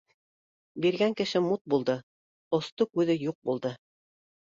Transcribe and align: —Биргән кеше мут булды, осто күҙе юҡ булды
—Биргән 0.85 1.13
кеше 1.19 1.43
мут 1.49 1.63
булды, 1.75 1.99
осто 2.61 2.91
күҙе 2.97 3.21
юҡ 3.29 3.43
булды 3.51 3.79